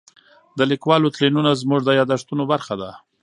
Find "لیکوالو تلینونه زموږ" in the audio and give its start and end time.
0.71-1.81